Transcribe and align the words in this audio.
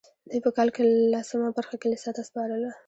دوی 0.29 0.39
په 0.45 0.51
کال 0.57 0.69
کې 0.75 0.83
لسمه 1.13 1.49
برخه 1.57 1.75
کلیسا 1.83 2.09
ته 2.17 2.21
سپارله. 2.27 2.71